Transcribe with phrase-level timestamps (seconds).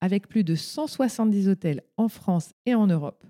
[0.00, 3.26] Avec plus de 170 hôtels en France et en Europe,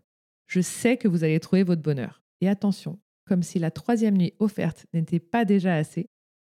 [0.46, 2.22] je sais que vous allez trouver votre bonheur.
[2.40, 6.08] Et attention, comme si la troisième nuit offerte n'était pas déjà assez,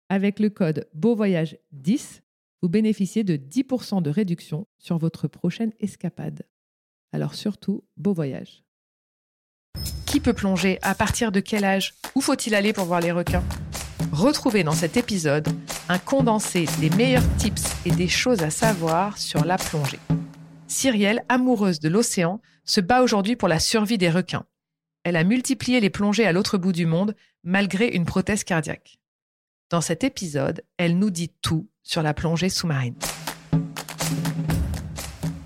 [0.10, 2.22] avec le code Beauvoyage 10,
[2.62, 6.44] vous bénéficiez de 10% de réduction sur votre prochaine escapade.
[7.12, 8.64] Alors surtout, beau voyage.
[10.06, 10.80] Qui peut plonger?
[10.82, 11.94] À partir de quel âge?
[12.16, 13.44] Où faut-il aller pour voir les requins?
[14.16, 15.50] Retrouvez dans cet épisode
[15.90, 20.00] un condensé des meilleurs tips et des choses à savoir sur la plongée.
[20.68, 24.46] Cyrielle, amoureuse de l'océan, se bat aujourd'hui pour la survie des requins.
[25.04, 27.14] Elle a multiplié les plongées à l'autre bout du monde
[27.44, 29.00] malgré une prothèse cardiaque.
[29.70, 32.96] Dans cet épisode, elle nous dit tout sur la plongée sous-marine.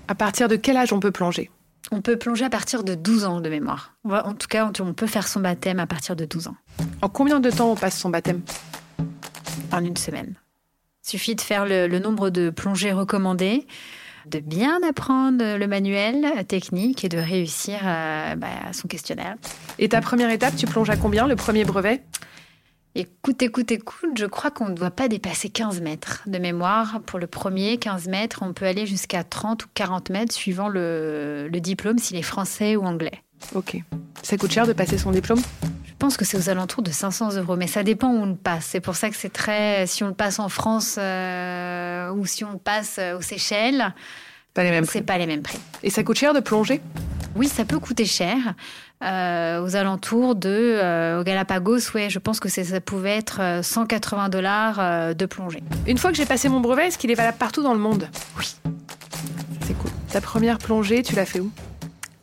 [0.06, 1.50] À partir de quel âge on peut plonger?
[1.92, 3.94] On peut plonger à partir de 12 ans de mémoire.
[4.04, 6.56] En tout cas, on peut faire son baptême à partir de 12 ans.
[7.02, 8.42] En combien de temps on passe son baptême?
[9.72, 10.34] En une semaine.
[11.04, 13.66] Il suffit de faire le, nombre de plongées recommandées,
[14.26, 19.36] de bien apprendre le manuel technique et de réussir euh, bah, son questionnaire.
[19.78, 22.04] Et ta première étape, tu plonges à combien le premier brevet?
[22.96, 27.00] Écoute, écoute, écoute, je crois qu'on ne doit pas dépasser 15 mètres de mémoire.
[27.06, 31.48] Pour le premier, 15 mètres, on peut aller jusqu'à 30 ou 40 mètres suivant le,
[31.52, 33.22] diplôme, s'il est français ou anglais.
[33.54, 33.76] Ok.
[34.22, 35.40] Ça coûte cher de passer son diplôme?
[35.84, 38.34] Je pense que c'est aux alentours de 500 euros, mais ça dépend où on le
[38.34, 38.66] passe.
[38.66, 39.86] C'est pour ça que c'est très.
[39.86, 43.94] Si on le passe en France euh, ou si on le passe aux Seychelles,
[44.52, 45.60] pas les mêmes c'est pas les mêmes prix.
[45.84, 46.80] Et ça coûte cher de plonger?
[47.36, 48.54] Oui, ça peut coûter cher.
[49.02, 54.26] Euh, aux alentours de euh, au Galapagos, ouais, je pense que ça pouvait être 180
[54.26, 55.62] euh, dollars de plongée.
[55.86, 58.10] Une fois que j'ai passé mon brevet, est-ce qu'il est valable partout dans le monde?
[58.38, 58.54] Oui.
[59.62, 59.90] C'est cool.
[60.12, 61.50] Ta première plongée, tu l'as fait où?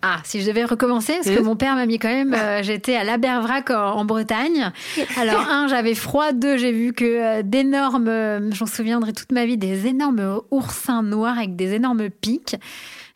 [0.03, 3.03] Ah, si je devais recommencer, parce que mon père m'a mis quand même, j'étais à
[3.03, 4.71] l'Abervrac en, Bretagne.
[5.17, 6.31] Alors, un, j'avais froid.
[6.31, 11.55] Deux, j'ai vu que d'énormes, j'en souviendrai toute ma vie, des énormes oursins noirs avec
[11.55, 12.55] des énormes pics.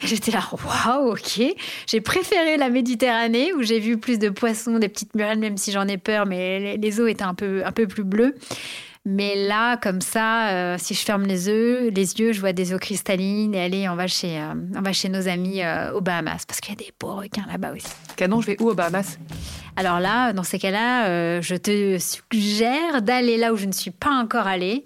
[0.04, 1.42] J'étais là, waouh, ok.
[1.88, 5.72] J'ai préféré la Méditerranée où j'ai vu plus de poissons, des petites murales, même si
[5.72, 8.36] j'en ai peur, mais les, eaux étaient un peu, un peu plus bleues.
[9.04, 12.72] Mais là, comme ça, euh, si je ferme les yeux, les yeux, je vois des
[12.72, 16.02] eaux cristallines et allez, on va chez, euh, on va chez nos amis euh, aux
[16.02, 17.88] Bahamas parce qu'il y a des beaux requins là-bas aussi.
[18.16, 19.18] Canon, je vais où aux Bahamas?
[19.76, 24.12] Alors là, dans ces cas-là, je te suggère d'aller là où je ne suis pas
[24.12, 24.84] encore allée.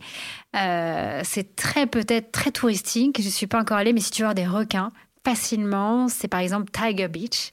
[0.54, 3.18] c'est très peut-être très touristique.
[3.20, 4.92] Je ne suis pas encore allée, mais si tu veux voir des requins,
[5.25, 7.52] facilement, c'est par exemple Tiger Beach.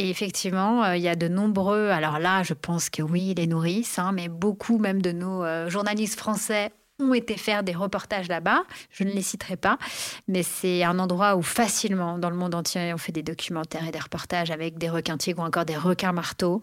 [0.00, 3.46] Et effectivement, euh, il y a de nombreux, alors là, je pense que oui, les
[3.46, 8.28] nourrices, hein, mais beaucoup même de nos euh, journalistes français ont été faire des reportages
[8.28, 8.62] là-bas.
[8.90, 9.78] Je ne les citerai pas,
[10.26, 13.90] mais c'est un endroit où facilement, dans le monde entier, on fait des documentaires et
[13.90, 16.60] des reportages avec des requins tigres ou encore des requins marteaux.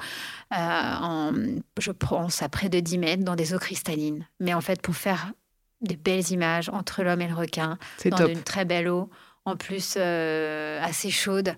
[0.57, 4.25] Euh, je pense à près de 10 mètres dans des eaux cristallines.
[4.39, 5.31] Mais en fait, pour faire
[5.81, 9.09] des belles images entre l'homme et le requin, dans une très belle eau,
[9.45, 11.55] en plus euh, assez chaude,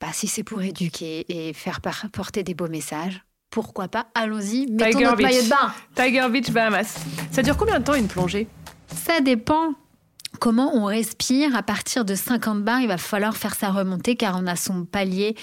[0.00, 1.80] bah, si c'est pour éduquer et faire
[2.12, 5.26] porter des beaux messages, pourquoi pas Allons-y, mettons Tiger notre Beach.
[5.26, 5.74] maillot de bain.
[5.94, 6.98] Tiger Beach, Bahamas.
[7.30, 8.48] Ça dure combien de temps une plongée?
[8.86, 9.74] Ça dépend
[10.40, 11.54] comment on respire.
[11.54, 14.84] À partir de 50 bars, il va falloir faire sa remontée car on a son
[14.86, 15.36] palier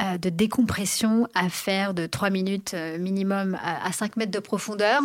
[0.00, 5.02] euh, de décompression à faire de 3 minutes euh, minimum à 5 mètres de profondeur.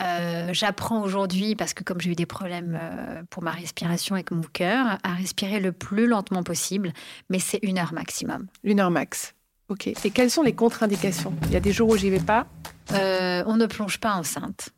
[0.00, 4.30] Euh, j'apprends aujourd'hui, parce que comme j'ai eu des problèmes euh, pour ma respiration avec
[4.30, 6.92] mon cœur, à respirer le plus lentement possible,
[7.28, 8.46] mais c'est une heure maximum.
[8.64, 9.34] Une heure max.
[9.68, 9.88] Ok.
[9.88, 11.34] Et quelles sont les contre-indications?
[11.44, 12.46] Il y a des jours où j'y vais pas?
[12.92, 14.70] Euh, On ne plonge pas enceinte.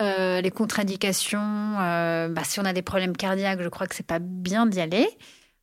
[0.00, 4.66] les contre-indications, bah, si on a des problèmes cardiaques, je crois que c'est pas bien
[4.66, 5.08] d'y aller.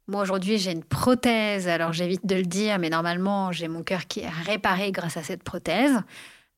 [0.07, 4.07] Moi aujourd'hui j'ai une prothèse, alors j'évite de le dire, mais normalement j'ai mon cœur
[4.07, 6.01] qui est réparé grâce à cette prothèse.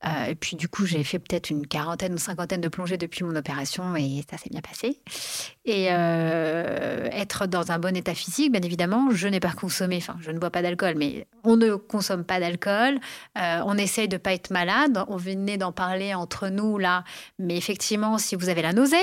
[0.05, 3.23] Euh, et puis du coup, j'ai fait peut-être une quarantaine ou cinquantaine de plongées depuis
[3.23, 4.99] mon opération et ça s'est bien passé.
[5.65, 10.17] Et euh, être dans un bon état physique, bien évidemment, je n'ai pas consommé, enfin,
[10.19, 12.99] je ne bois pas d'alcool, mais on ne consomme pas d'alcool.
[13.37, 15.03] Euh, on essaye de pas être malade.
[15.07, 17.03] On venait d'en parler entre nous là,
[17.39, 18.97] mais effectivement, si vous avez la nausée,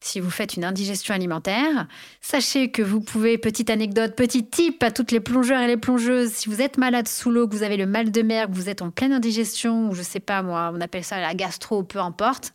[0.00, 1.86] si vous faites une indigestion alimentaire.
[2.20, 6.32] Sachez que vous pouvez, petite anecdote, petit tip à toutes les plongeurs et les plongeuses,
[6.32, 8.68] si vous êtes malade sous l'eau, que vous avez le mal de mer, que vous
[8.68, 12.00] êtes en pleine indigestion, ou je sais pas moi, on appelle ça la gastro, peu
[12.00, 12.52] importe,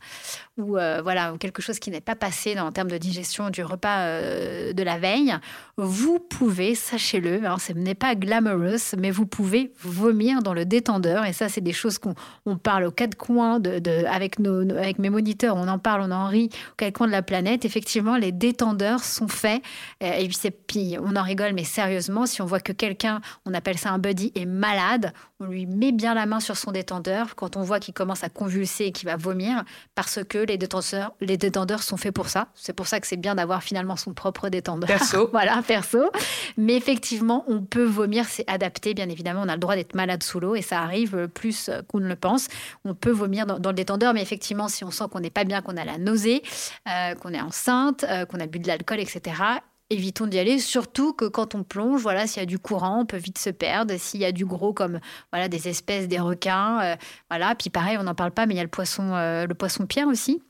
[0.58, 4.00] ou euh, voilà quelque chose qui n'est pas passé en termes de digestion du repas
[4.00, 5.36] euh, de la veille,
[5.78, 11.26] vous pouvez, sachez-le, hein, ce n'est pas glamorous, mais vous pouvez vomir dans le détendeur.
[11.26, 12.16] Et ça, c'est des choses qu'on
[12.46, 16.12] on parle aux quatre coins de, avec, nos, avec mes moniteurs, on en parle, on
[16.12, 17.66] en rit aux quatre coins de la planète.
[17.66, 19.62] Effectivement, les détendeurs sont faits.
[20.04, 23.54] Euh, et puis, puis on en rigole, mais sérieusement, si on voit que quelqu'un, on
[23.54, 27.36] appelle ça un buddy, est malade, on lui met bien la main sur son détendeur
[27.36, 31.14] quand on voit qu'il commence à convulser et qu'il va vomir, parce que les détendeurs,
[31.22, 32.48] les détendeurs sont faits pour ça.
[32.56, 34.88] C'est pour ça que c'est bien d'avoir finalement son propre détendeur.
[34.88, 35.30] Perso.
[35.32, 36.10] voilà, perso.
[36.58, 39.42] Mais effectivement, on peut vomir, c'est adapté, bien évidemment.
[39.44, 42.16] On a le droit d'être malade sous l'eau et ça arrive plus qu'on ne le
[42.16, 42.48] pense.
[42.84, 45.62] On peut vomir dans, le détendeur, mais effectivement, si on sent qu'on n'est pas bien,
[45.62, 46.42] qu'on a la nausée,
[46.88, 49.42] euh, qu'on est enceinte, euh, qu'on a bu de l'alcool, etc.,
[49.90, 53.06] évitons d'y aller, surtout que quand on plonge, voilà, s'il y a du courant, on
[53.06, 53.96] peut vite se perdre.
[53.98, 55.00] S'il y a du gros comme
[55.32, 56.96] voilà des espèces, des requins, euh,
[57.30, 57.56] voilà.
[57.56, 60.08] Puis pareil, on n'en parle pas, mais il y a le poisson, le poisson pierre
[60.08, 60.42] aussi.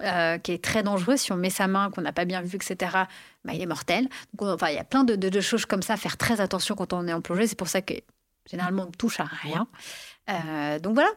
[0.00, 1.16] Euh, qui est très dangereux.
[1.16, 2.76] Si on met sa main, qu'on n'a pas bien vu, etc.,
[3.44, 4.08] bah, il est mortel.
[4.34, 5.96] Donc, enfin, il y a plein de, choses comme ça.
[5.96, 7.46] Faire très attention quand on est en plongée.
[7.46, 7.94] C'est pour ça que
[8.50, 9.68] généralement, on ne touche à rien.
[10.30, 11.10] Euh, donc voilà.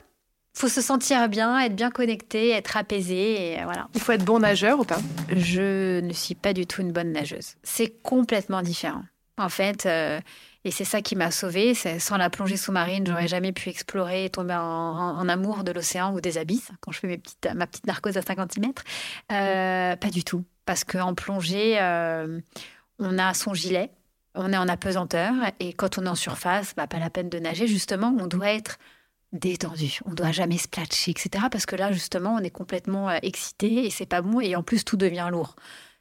[0.56, 3.56] Il faut se sentir bien, être bien connecté, être apaisé.
[3.56, 3.90] Et voilà.
[3.94, 5.00] Il faut être bon nageur ou pas?
[5.36, 7.56] Je ne suis pas du tout une bonne nageuse.
[7.64, 9.04] C'est complètement différent.
[9.38, 10.22] En fait, euh,
[10.64, 11.74] et c'est ça qui m'a sauvée.
[11.74, 16.22] Sans la plongée sous-marine, j'aurais jamais pu explorer et tomber en, amour de l'océan ou
[16.22, 18.84] des abysses quand je fais mes petites, ma petite narcose à 50 mètres.
[19.34, 20.46] Euh, pas du tout.
[20.66, 22.40] Parce qu'en plongée, euh,
[22.98, 23.92] on a son gilet,
[24.36, 25.34] on est en apesanteur.
[25.60, 27.68] Et quand on est en surface, bah, pas la peine de nager.
[27.68, 28.80] Justement, on doit être
[29.40, 30.00] détendu.
[30.06, 31.46] On doit jamais se platcher, etc.
[31.52, 34.40] Parce que là, justement, on est complètement euh, excité et c'est pas bon.
[34.40, 35.56] Et en plus, tout devient lourd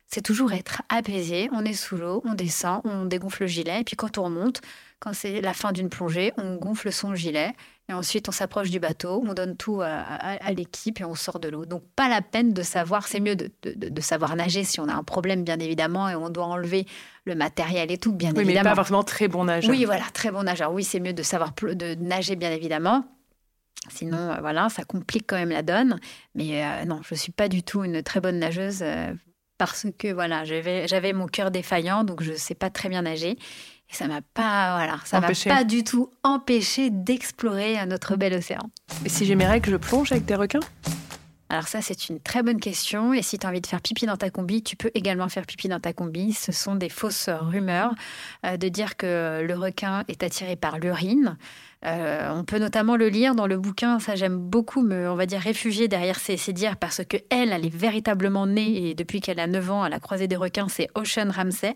[0.07, 1.49] c'est toujours être apaisé.
[1.53, 3.81] On est sous l'eau, on descend, on dégonfle le gilet.
[3.81, 4.61] Et puis quand on remonte,
[5.01, 7.53] quand c'est la fin d'une plongée, on gonfle son gilet.
[7.89, 11.49] Et ensuite, on s'approche du bateau, on donne tout à, l'équipe et on sort de
[11.49, 11.67] l'eau.
[11.67, 15.03] Donc, pas la peine de savoir, c'est mieux de, savoir nager si on a un
[15.03, 16.87] problème, bien évidemment, et on doit enlever
[17.27, 18.49] le matériel et tout, bien évidemment.
[18.49, 19.71] Oui, mais pas forcément très bon nageur.
[19.71, 20.73] Oui, voilà, très bon nageur.
[20.73, 23.05] Oui, c'est mieux de savoir de nager, bien évidemment.
[23.88, 25.99] Sinon, euh, voilà, ça complique quand même la donne.
[26.35, 28.81] Mais euh, non, je ne suis pas du tout une très bonne nageuse.
[28.82, 29.12] Euh,
[29.56, 33.31] parce que voilà, j'avais mon cœur défaillant, donc je ne sais pas très bien nager.
[33.31, 38.71] Et ça m'a pas, voilà, ça m'a pas du tout empêché d'explorer notre bel océan.
[39.05, 40.61] Et si j'ai mes règles, je plonge avec des requins?
[41.55, 43.15] Alors ça, c'est une très bonne question.
[43.15, 45.47] Et si tu as envie de faire pipi dans ta combi, tu peux également faire
[45.47, 46.33] pipi dans ta combi.
[46.33, 47.95] Ce sont des fausses rumeurs
[48.45, 51.39] euh, de dire que le requin est attiré par l'urine.
[51.85, 55.27] Euh, on peut notamment le lire dans le bouquin, ça j'aime beaucoup me, on va
[55.27, 59.21] dire, réfugier derrière ces, ces dires parce que elle, elle est véritablement née et depuis
[59.21, 61.75] qu'elle a 9 ans à la croisée des requins, c'est Ocean Ramsey.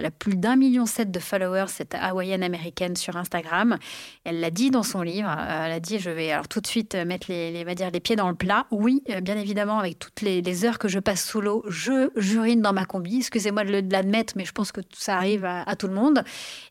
[0.00, 3.76] Elle a plus d'un million sept de followers, cette hawaïenne américaine sur Instagram.
[4.24, 5.28] Elle l'a dit dans son livre.
[5.28, 8.00] Euh, elle a dit, je vais alors tout de suite mettre les, va dire, les
[8.00, 8.66] pieds dans le plat.
[8.70, 12.62] Oui, euh, bien évidemment, avec toutes les, heures que je passe sous l'eau, je j'urine
[12.62, 13.18] dans ma combi.
[13.18, 16.24] Excusez-moi de l'admettre, mais je pense que ça arrive à, tout le monde.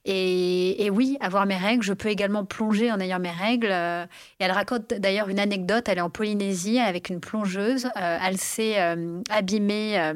[0.05, 3.69] Et, oui, avoir mes règles, je peux également plonger en ayant mes règles.
[3.69, 4.05] Euh,
[4.39, 5.87] et elle raconte d'ailleurs une anecdote.
[5.87, 7.87] Elle est en Polynésie avec une plongeuse.
[7.95, 8.77] elle s'est
[9.29, 10.13] abîmée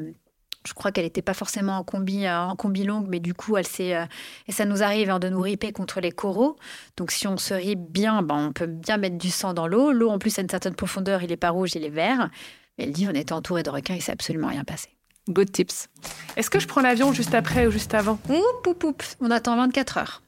[0.66, 3.56] je crois qu'elle n'était pas forcément en combi, euh, en combi longue, mais du coup,
[3.56, 3.94] elle s'est.
[3.94, 4.06] Euh,
[4.48, 6.56] et ça nous arrive hein, de nous riper contre les coraux.
[6.96, 9.92] Donc, si on se ripe bien, ben, on peut bien mettre du sang dans l'eau.
[9.92, 12.30] L'eau, en plus, a une certaine profondeur, il n'est pas rouge, il est vert.
[12.78, 14.88] elle dit on était entouré de requins, il s'est absolument rien passé.
[15.28, 15.88] Good tips.
[16.36, 18.18] Est-ce que je prends l'avion juste après ou juste avant?
[19.20, 20.22] On attend 24 heures.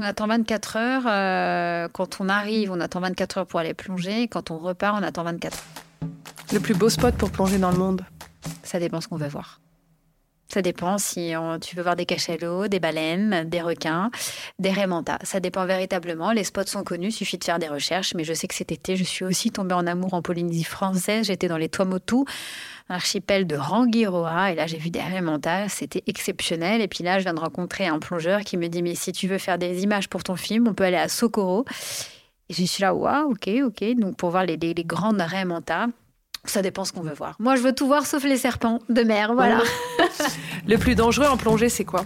[0.00, 1.02] On attend 24 heures.
[1.06, 4.26] Euh, quand on arrive, on attend 24 heures pour aller plonger.
[4.26, 6.10] Quand on repart, on attend 24 heures.
[6.52, 8.04] Le plus beau spot pour plonger dans le monde?
[8.62, 9.61] Ça dépend ce qu'on veut voir.
[10.52, 11.32] Ça dépend si
[11.62, 14.10] tu veux voir des cachalots, des baleines, des requins,
[14.58, 15.16] des raimentas.
[15.22, 16.32] Ça dépend véritablement.
[16.32, 18.12] Les spots sont connus, suffit de faire des recherches.
[18.14, 21.28] Mais je sais que cet été, je suis aussi tombée en amour en Polynésie française.
[21.28, 22.26] J'étais dans les Tuamotu,
[22.90, 24.52] archipel de Rangiroa.
[24.52, 25.70] Et là, j'ai vu des raimentas.
[25.70, 26.82] C'était exceptionnel.
[26.82, 29.28] Et puis là, je viens de rencontrer un plongeur qui me dit Mais si tu
[29.28, 31.64] veux faire des images pour ton film, on peut aller à Socorro.
[32.50, 33.96] Et je suis là, waouh, ok, ok.
[33.96, 35.22] Donc, pour voir les, les, les grandes.
[36.44, 37.36] Ça dépend ce qu'on veut voir.
[37.38, 39.62] Moi, je veux tout voir sauf les serpents de mer, voilà.
[40.66, 42.04] le plus dangereux en plongée, c'est quoi?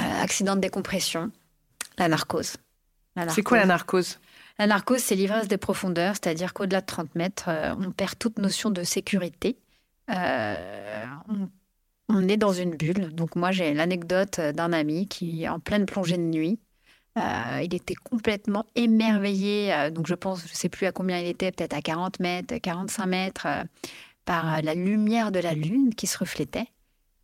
[0.00, 1.30] Euh, Accident de décompression,
[1.98, 2.56] la narcose.
[3.30, 4.18] C'est quoi la narcose
[4.58, 8.38] La narcose, c'est l'ivresse des profondeurs, c'est-à-dire qu'au-delà de 30 mètres, euh, on perd toute
[8.38, 9.56] notion de sécurité.
[10.10, 11.04] Euh,
[12.08, 13.12] on, est dans une bulle.
[13.12, 16.60] Donc moi, j'ai l'anecdote d'un ami qui, en pleine plongée de nuit,
[17.18, 19.90] euh, il était complètement émerveillé.
[19.92, 22.54] donc je pense, je ne sais plus à combien il était, peut-être à 40 mètres,
[22.56, 23.46] 45 mètres,
[24.24, 26.66] par la lumière de la lune qui se reflétait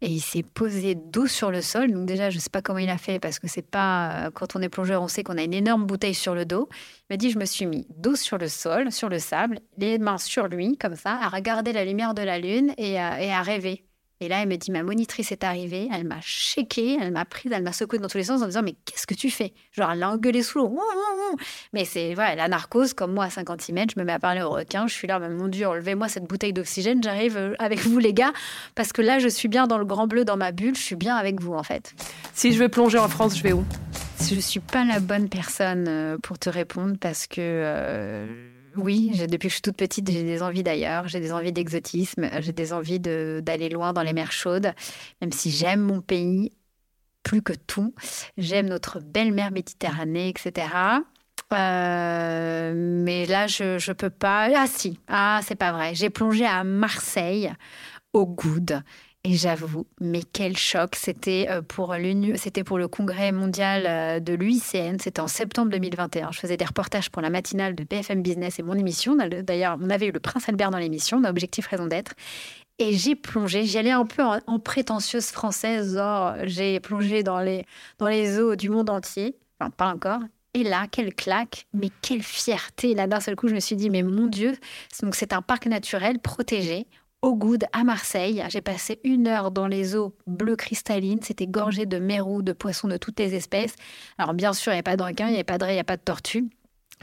[0.00, 1.90] et il s'est posé dos sur le sol.
[1.90, 4.54] Donc déjà, je ne sais pas comment il a fait parce que c'est pas quand
[4.54, 6.68] on est plongeur, on sait qu'on a une énorme bouteille sur le dos.
[7.08, 9.98] Il m'a dit, je me suis mis dos sur le sol, sur le sable, les
[9.98, 13.84] mains sur lui comme ça, à regarder la lumière de la lune et à rêver.
[14.24, 17.52] Et là, elle me dit, ma monitrice est arrivée, elle m'a shaké, elle m'a prise,
[17.52, 19.52] elle m'a secouée dans tous les sens en disant, mais qu'est-ce que tu fais?
[19.72, 20.80] Genre, elle l'a engueulé sous l'eau.
[21.74, 24.40] Mais c'est, voilà, la narcose, comme moi à 50 mètres, je me mets à parler
[24.40, 27.98] au requin, je suis là, mon Dieu, enlevez-moi cette bouteille d'oxygène, j'arrive euh, avec vous
[27.98, 28.32] les gars,
[28.74, 30.96] parce que là, je suis bien dans le grand bleu, dans ma bulle, je suis
[30.96, 31.92] bien avec vous en fait.
[32.32, 33.62] Si je veux plonger en France, je vais où?
[34.26, 37.40] Je ne suis pas la bonne personne euh, pour te répondre parce que...
[37.40, 41.52] Euh, oui, depuis que je suis toute petite, j'ai des envies d'ailleurs, j'ai des envies
[41.52, 44.72] d'exotisme, j'ai des envies d'aller loin dans les mers chaudes,
[45.20, 46.52] même si j'aime mon pays
[47.22, 47.94] plus que tout.
[48.36, 50.68] J'aime notre belle mer Méditerranée, etc.
[51.52, 54.48] Euh, mais là, je ne peux pas.
[54.54, 55.94] Ah si, ah c'est pas vrai.
[55.94, 57.52] J'ai plongé à Marseille,
[58.12, 58.82] au Goude.
[59.26, 61.94] Et j'avoue, mais quel choc C'était euh, pour
[62.36, 64.98] c'était pour le congrès mondial euh, de l'UICN.
[65.00, 66.30] C'était en septembre 2021.
[66.30, 69.16] Je faisais des reportages pour la matinale de BFM Business et mon émission.
[69.16, 72.12] D'ailleurs, on avait eu le Prince Albert dans l'émission, on a Objectif Raison d'être.
[72.78, 73.64] Et j'ai plongé.
[73.64, 75.98] J'y allais un peu en, prétentieuse française.
[76.42, 77.64] j'ai plongé dans les
[77.98, 79.38] dans les eaux du monde entier.
[79.58, 80.20] Enfin, pas encore.
[80.52, 82.94] Et là, quelle claque, mais quelle fierté.
[82.94, 84.56] Là, d'un seul coup, je me suis dit, mais mon Dieu,
[85.02, 86.86] donc c'est un parc naturel protégé
[87.24, 88.44] au Goude, à Marseille.
[88.50, 91.22] J'ai passé une heure dans les eaux bleues cristallines.
[91.22, 93.74] C'était gorgé de mérous, de poissons de toutes les espèces.
[94.18, 95.76] Alors, bien sûr, il n'y avait pas de il n'y avait pas de raie, il
[95.76, 96.44] n'y a pas de tortue.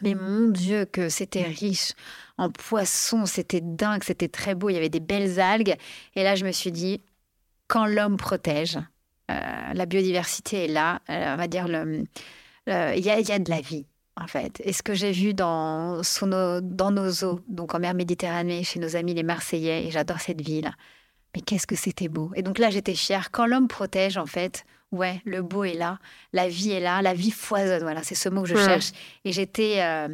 [0.03, 1.93] Mais mon Dieu, que c'était riche
[2.37, 5.75] en poissons, c'était dingue, c'était très beau, il y avait des belles algues.
[6.15, 7.01] Et là, je me suis dit,
[7.67, 8.77] quand l'homme protège,
[9.31, 13.85] euh, la biodiversité est là, euh, on va dire, il y, a de la vie
[14.17, 14.61] en fait.
[14.63, 18.79] Et ce que j'ai vu dans, nos, dans nos eaux, donc en mer Méditerranée, chez
[18.79, 20.71] nos amis les Marseillais, et j'adore cette ville,
[21.35, 22.31] mais qu'est-ce que c'était beau.
[22.35, 23.31] Et donc là, j'étais fière.
[23.31, 25.97] Quand l'homme protège, en fait, ouais, le beau est là,
[26.33, 27.83] la vie est là, la vie foisonne.
[27.83, 28.91] Voilà, c'est ce mot que je cherche.
[29.23, 30.09] Et j'étais, euh,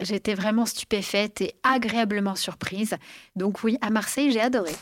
[0.00, 2.94] j'étais vraiment stupéfaite et agréablement surprise.
[3.36, 4.72] Donc oui, à Marseille, j'ai adoré.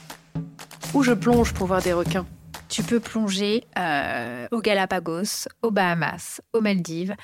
[0.95, 2.27] Où je plonge pour voir des requins?
[2.69, 7.15] Tu peux plonger euh, aux Galapagos, aux Bahamas, aux Maldives.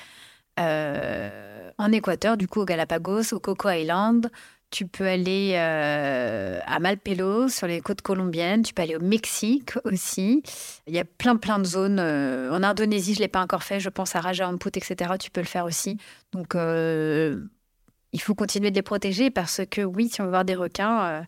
[0.59, 4.29] Euh, en Équateur, du coup, au Galapagos, au Coco Island.
[4.71, 8.61] Tu peux aller euh, à Malpelo, sur les côtes colombiennes.
[8.61, 10.43] Tu peux aller au Mexique aussi.
[10.85, 11.99] Il y a plein, plein de zones.
[11.99, 13.79] Euh, en Indonésie, je ne l'ai pas encore fait.
[13.79, 15.13] Je pense à Raja Ampuit, etc.
[15.19, 15.97] Tu peux le faire aussi.
[16.33, 20.55] Donc, il faut continuer de les protéger parce que, oui, si on veut voir des
[20.55, 21.25] requins,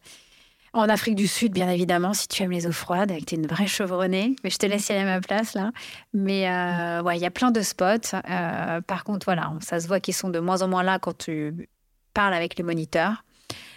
[0.74, 3.68] en Afrique du Sud, bien évidemment, si tu aimes les eaux froides, avec une vraie
[3.68, 4.36] chevronnée.
[4.44, 5.72] Mais je te laisse y aller à ma place, là.
[6.14, 8.16] Mais euh, ouais, il y a plein de spots.
[8.30, 11.18] Euh, par contre, voilà, ça se voit qu'ils sont de moins en moins là quand
[11.18, 11.70] tu
[12.14, 13.26] parles avec les moniteurs.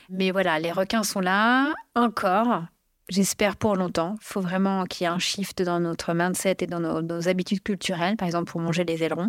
[0.09, 2.65] Mais voilà, les requins sont là encore.
[3.09, 4.15] J'espère pour longtemps.
[4.21, 7.63] Il faut vraiment qu'il y ait un shift dans notre mindset et dans nos, habitudes
[7.63, 9.29] culturelles, par exemple pour manger les ailerons.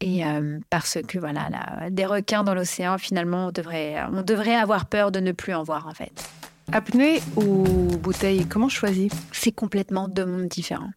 [0.00, 1.48] Et euh, parce que voilà,
[1.90, 5.62] des requins dans l'océan, finalement, on devrait, on devrait avoir peur de ne plus en
[5.62, 6.28] voir en fait.
[6.72, 7.64] Apnée ou
[7.98, 10.90] bouteille Comment choisir C'est complètement deux mondes différents.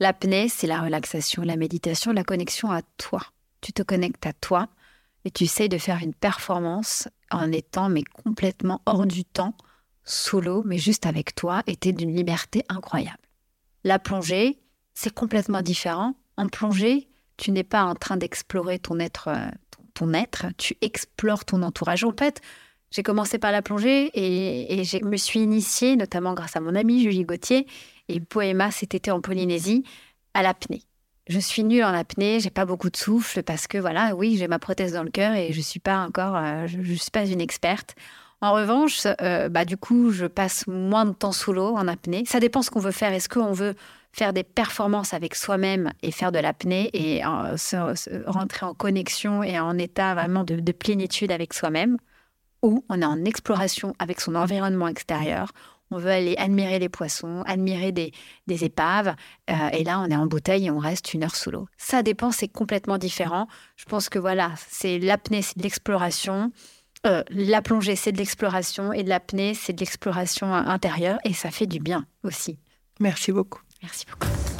[0.00, 3.20] L'apnée, c'est la relaxation, la méditation, la connexion à toi.
[3.60, 4.68] Tu te connectes à toi
[5.24, 9.54] et tu essayes de faire une performance en étant mais complètement hors du temps,
[10.04, 13.18] solo, mais juste avec toi, et tu d'une liberté incroyable.
[13.84, 14.58] La plongée,
[14.94, 16.14] c'est complètement différent.
[16.36, 19.48] En plongée, tu n'es pas en train d'explorer ton être, euh,
[19.94, 22.04] ton être, tu explores ton entourage.
[22.04, 22.40] En fait,
[22.94, 27.02] j'ai commencé par la plongée et, je me suis initiée, notamment grâce à mon amie
[27.02, 27.66] Julie Gauthier
[28.08, 29.82] et Poema cet été en Polynésie,
[30.32, 30.82] à l'apnée.
[31.26, 34.46] Je suis nulle en apnée, j'ai pas beaucoup de souffle parce que voilà, oui, j'ai
[34.46, 37.26] ma prothèse dans le cœur et je suis pas encore, euh, je, ne suis pas
[37.26, 37.96] une experte.
[38.40, 42.22] En revanche, euh, bah, du coup, je passe moins de temps sous l'eau en apnée.
[42.26, 43.12] Ça dépend ce qu'on veut faire.
[43.12, 43.74] Est-ce qu'on veut
[44.12, 49.78] faire des performances avec soi-même et faire de l'apnée et rentrer en connexion et en
[49.78, 51.96] état vraiment de plénitude avec soi-même?
[52.64, 55.52] Où on est en exploration avec son environnement extérieur.
[55.90, 58.10] On veut aller admirer les poissons, admirer des,
[58.64, 59.14] épaves.
[59.50, 61.68] Euh, et là, on est en bouteille et on reste une heure sous l'eau.
[61.76, 63.46] Ça dépend, c'est complètement différent.
[63.76, 66.50] Je pense que voilà, c'est l'apnée, c'est de l'exploration.
[67.06, 68.94] Euh, la plongée, c'est de l'exploration.
[68.94, 71.18] Et l'apnée, c'est de l'exploration intérieure.
[71.24, 72.58] Et ça fait du bien aussi.
[72.98, 73.60] Merci beaucoup.
[73.82, 74.53] Merci beaucoup.